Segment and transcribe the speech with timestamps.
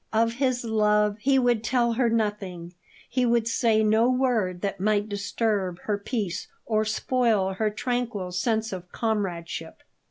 [0.11, 2.73] Of his love he would tell her nothing;
[3.07, 8.73] he would say no word that might disturb her peace or spoil her tranquil sense
[8.73, 9.83] of comradeship.